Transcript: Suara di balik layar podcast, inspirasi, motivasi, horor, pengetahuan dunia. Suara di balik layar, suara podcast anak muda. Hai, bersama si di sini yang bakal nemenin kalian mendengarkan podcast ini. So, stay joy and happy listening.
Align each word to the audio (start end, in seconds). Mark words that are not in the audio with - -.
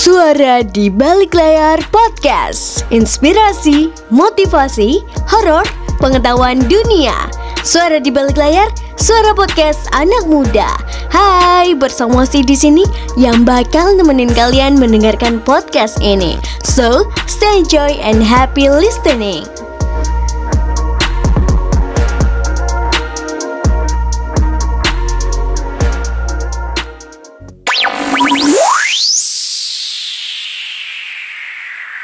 Suara 0.00 0.64
di 0.64 0.88
balik 0.88 1.36
layar 1.36 1.76
podcast, 1.92 2.88
inspirasi, 2.88 3.92
motivasi, 4.08 5.04
horor, 5.28 5.68
pengetahuan 6.00 6.56
dunia. 6.72 7.12
Suara 7.60 8.00
di 8.00 8.08
balik 8.08 8.40
layar, 8.40 8.72
suara 8.96 9.36
podcast 9.36 9.92
anak 9.92 10.24
muda. 10.24 10.72
Hai, 11.12 11.76
bersama 11.76 12.24
si 12.24 12.40
di 12.40 12.56
sini 12.56 12.80
yang 13.20 13.44
bakal 13.44 13.92
nemenin 13.92 14.32
kalian 14.32 14.80
mendengarkan 14.80 15.36
podcast 15.44 16.00
ini. 16.00 16.40
So, 16.64 17.12
stay 17.28 17.60
joy 17.68 18.00
and 18.00 18.24
happy 18.24 18.72
listening. 18.72 19.44